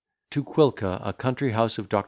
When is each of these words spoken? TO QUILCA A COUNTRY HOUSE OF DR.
TO 0.31 0.43
QUILCA 0.43 0.99
A 1.03 1.13
COUNTRY 1.13 1.51
HOUSE 1.51 1.77
OF 1.77 1.87
DR. 1.87 1.99